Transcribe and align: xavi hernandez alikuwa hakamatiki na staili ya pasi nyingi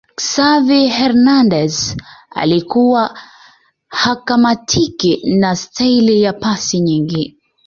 xavi 0.15 0.87
hernandez 0.95 1.95
alikuwa 2.35 3.17
hakamatiki 3.87 5.35
na 5.39 5.55
staili 5.55 6.21
ya 6.21 6.33
pasi 6.33 6.79
nyingi 6.79 7.37